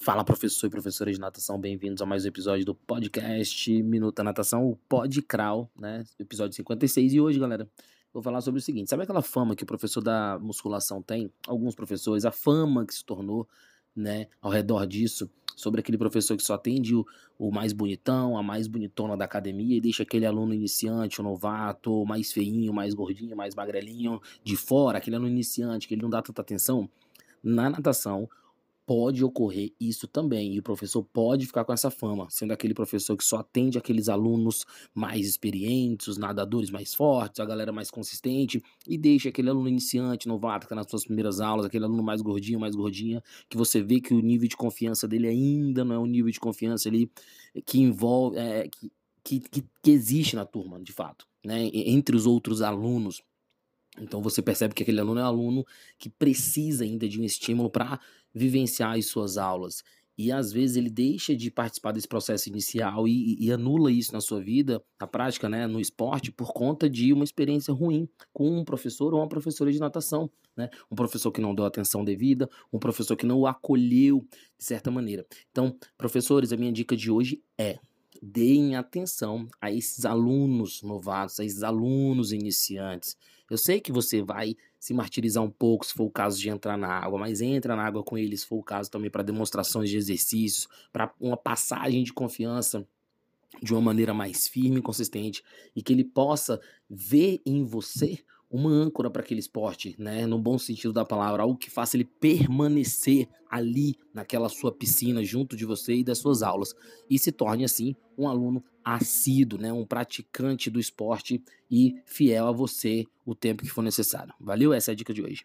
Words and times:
Fala, 0.00 0.22
professor 0.22 0.68
e 0.68 0.70
professora 0.70 1.12
de 1.12 1.18
natação, 1.18 1.60
bem-vindos 1.60 2.00
a 2.00 2.06
mais 2.06 2.24
um 2.24 2.28
episódio 2.28 2.64
do 2.64 2.72
podcast 2.72 3.82
Minuta 3.82 4.22
Natação, 4.22 4.64
o 4.64 4.76
Podcral, 4.88 5.68
né? 5.76 6.04
Episódio 6.20 6.54
56. 6.54 7.14
E 7.14 7.20
hoje, 7.20 7.36
galera, 7.40 7.68
vou 8.14 8.22
falar 8.22 8.40
sobre 8.40 8.60
o 8.60 8.62
seguinte: 8.62 8.88
sabe 8.88 9.02
aquela 9.02 9.22
fama 9.22 9.56
que 9.56 9.64
o 9.64 9.66
professor 9.66 10.00
da 10.00 10.38
musculação 10.38 11.02
tem? 11.02 11.32
Alguns 11.48 11.74
professores, 11.74 12.24
a 12.24 12.30
fama 12.30 12.86
que 12.86 12.94
se 12.94 13.04
tornou, 13.04 13.48
né, 13.94 14.28
ao 14.40 14.52
redor 14.52 14.86
disso, 14.86 15.28
sobre 15.56 15.80
aquele 15.80 15.98
professor 15.98 16.36
que 16.36 16.44
só 16.44 16.54
atende 16.54 16.94
o, 16.94 17.04
o 17.36 17.50
mais 17.50 17.72
bonitão, 17.72 18.38
a 18.38 18.42
mais 18.42 18.68
bonitona 18.68 19.16
da 19.16 19.24
academia 19.24 19.76
e 19.76 19.80
deixa 19.80 20.04
aquele 20.04 20.24
aluno 20.24 20.54
iniciante, 20.54 21.20
o 21.20 21.24
novato, 21.24 22.06
mais 22.06 22.30
feinho, 22.30 22.72
mais 22.72 22.94
gordinho, 22.94 23.36
mais 23.36 23.52
magrelinho 23.52 24.20
de 24.44 24.56
fora, 24.56 24.98
aquele 24.98 25.16
aluno 25.16 25.32
iniciante 25.32 25.88
que 25.88 25.94
ele 25.94 26.02
não 26.02 26.10
dá 26.10 26.22
tanta 26.22 26.40
atenção. 26.40 26.88
Na 27.42 27.68
natação, 27.68 28.28
pode 28.88 29.22
ocorrer 29.22 29.70
isso 29.78 30.08
também, 30.08 30.54
e 30.54 30.60
o 30.60 30.62
professor 30.62 31.04
pode 31.04 31.46
ficar 31.46 31.62
com 31.62 31.74
essa 31.74 31.90
fama, 31.90 32.26
sendo 32.30 32.54
aquele 32.54 32.72
professor 32.72 33.18
que 33.18 33.22
só 33.22 33.36
atende 33.36 33.76
aqueles 33.76 34.08
alunos 34.08 34.64
mais 34.94 35.28
experientes, 35.28 36.08
os 36.08 36.16
nadadores 36.16 36.70
mais 36.70 36.94
fortes, 36.94 37.38
a 37.38 37.44
galera 37.44 37.70
mais 37.70 37.90
consistente, 37.90 38.62
e 38.86 38.96
deixa 38.96 39.28
aquele 39.28 39.50
aluno 39.50 39.68
iniciante, 39.68 40.26
novato, 40.26 40.64
que 40.64 40.70
tá 40.70 40.74
nas 40.74 40.88
suas 40.88 41.04
primeiras 41.04 41.38
aulas, 41.38 41.66
aquele 41.66 41.84
aluno 41.84 42.02
mais 42.02 42.22
gordinho, 42.22 42.58
mais 42.58 42.74
gordinha, 42.74 43.22
que 43.50 43.58
você 43.58 43.82
vê 43.82 44.00
que 44.00 44.14
o 44.14 44.20
nível 44.20 44.48
de 44.48 44.56
confiança 44.56 45.06
dele 45.06 45.28
ainda 45.28 45.84
não 45.84 45.94
é 45.94 45.98
um 45.98 46.06
nível 46.06 46.32
de 46.32 46.40
confiança 46.40 46.88
ali 46.88 47.10
que 47.66 47.78
envolve, 47.80 48.38
é, 48.38 48.70
que, 49.22 49.38
que, 49.38 49.64
que 49.82 49.90
existe 49.90 50.34
na 50.34 50.46
turma, 50.46 50.80
de 50.80 50.94
fato, 50.94 51.26
né, 51.44 51.68
entre 51.74 52.16
os 52.16 52.24
outros 52.24 52.62
alunos. 52.62 53.22
Então 54.00 54.22
você 54.22 54.40
percebe 54.42 54.74
que 54.74 54.82
aquele 54.82 55.00
aluno 55.00 55.20
é 55.20 55.22
um 55.22 55.26
aluno 55.26 55.66
que 55.98 56.08
precisa 56.08 56.84
ainda 56.84 57.08
de 57.08 57.20
um 57.20 57.24
estímulo 57.24 57.70
para 57.70 58.00
vivenciar 58.34 58.96
as 58.96 59.06
suas 59.06 59.36
aulas. 59.36 59.82
E 60.16 60.32
às 60.32 60.50
vezes 60.50 60.76
ele 60.76 60.90
deixa 60.90 61.36
de 61.36 61.48
participar 61.48 61.92
desse 61.92 62.08
processo 62.08 62.48
inicial 62.48 63.06
e, 63.06 63.36
e, 63.38 63.52
anula 63.52 63.92
isso 63.92 64.12
na 64.12 64.20
sua 64.20 64.40
vida, 64.40 64.82
na 65.00 65.06
prática, 65.06 65.48
né, 65.48 65.64
no 65.68 65.78
esporte, 65.78 66.32
por 66.32 66.52
conta 66.52 66.90
de 66.90 67.12
uma 67.12 67.22
experiência 67.22 67.72
ruim 67.72 68.08
com 68.32 68.50
um 68.50 68.64
professor 68.64 69.14
ou 69.14 69.20
uma 69.20 69.28
professora 69.28 69.70
de 69.70 69.78
natação. 69.78 70.28
Né? 70.56 70.68
Um 70.90 70.96
professor 70.96 71.30
que 71.30 71.40
não 71.40 71.54
deu 71.54 71.64
atenção 71.64 72.04
devida, 72.04 72.50
um 72.72 72.80
professor 72.80 73.16
que 73.16 73.24
não 73.24 73.38
o 73.38 73.46
acolheu 73.46 74.26
de 74.58 74.64
certa 74.64 74.90
maneira. 74.90 75.24
Então, 75.52 75.78
professores, 75.96 76.52
a 76.52 76.56
minha 76.56 76.72
dica 76.72 76.96
de 76.96 77.12
hoje 77.12 77.40
é 77.56 77.78
deem 78.20 78.74
atenção 78.74 79.46
a 79.60 79.70
esses 79.70 80.04
alunos 80.04 80.82
novatos, 80.82 81.38
a 81.38 81.44
esses 81.44 81.62
alunos 81.62 82.32
iniciantes. 82.32 83.16
Eu 83.50 83.56
sei 83.56 83.80
que 83.80 83.90
você 83.90 84.22
vai 84.22 84.56
se 84.78 84.92
martirizar 84.92 85.42
um 85.42 85.50
pouco 85.50 85.86
se 85.86 85.94
for 85.94 86.04
o 86.04 86.10
caso 86.10 86.38
de 86.38 86.48
entrar 86.48 86.76
na 86.76 86.88
água, 86.88 87.18
mas 87.18 87.40
entra 87.40 87.74
na 87.74 87.84
água 87.84 88.02
com 88.02 88.18
eles 88.18 88.40
se 88.40 88.46
for 88.46 88.58
o 88.58 88.62
caso 88.62 88.90
também 88.90 89.10
para 89.10 89.22
demonstrações 89.22 89.88
de 89.88 89.96
exercícios, 89.96 90.68
para 90.92 91.12
uma 91.20 91.36
passagem 91.36 92.02
de 92.02 92.12
confiança 92.12 92.86
de 93.62 93.72
uma 93.72 93.80
maneira 93.80 94.12
mais 94.12 94.46
firme 94.46 94.78
e 94.78 94.82
consistente 94.82 95.42
e 95.74 95.82
que 95.82 95.92
ele 95.92 96.04
possa 96.04 96.60
ver 96.88 97.40
em 97.46 97.64
você 97.64 98.18
uma 98.50 98.70
âncora 98.70 99.10
para 99.10 99.22
aquele 99.22 99.40
esporte, 99.40 99.94
né? 99.98 100.26
No 100.26 100.38
bom 100.38 100.58
sentido 100.58 100.92
da 100.92 101.04
palavra, 101.04 101.42
algo 101.42 101.56
que 101.56 101.70
faça 101.70 101.96
ele 101.96 102.04
permanecer 102.04 103.28
ali 103.50 103.96
naquela 104.12 104.48
sua 104.48 104.72
piscina 104.72 105.22
junto 105.24 105.56
de 105.56 105.64
você 105.64 105.96
e 105.96 106.04
das 106.04 106.18
suas 106.18 106.42
aulas 106.42 106.74
e 107.08 107.18
se 107.18 107.32
torne 107.32 107.64
assim 107.64 107.94
um 108.16 108.26
aluno 108.26 108.62
assíduo, 108.84 109.60
né? 109.60 109.72
Um 109.72 109.84
praticante 109.84 110.70
do 110.70 110.80
esporte 110.80 111.42
e 111.70 112.00
fiel 112.06 112.46
a 112.46 112.52
você 112.52 113.04
o 113.24 113.34
tempo 113.34 113.62
que 113.62 113.70
for 113.70 113.82
necessário. 113.82 114.32
Valeu? 114.40 114.72
Essa 114.72 114.90
é 114.90 114.92
a 114.92 114.96
dica 114.96 115.12
de 115.12 115.22
hoje. 115.22 115.44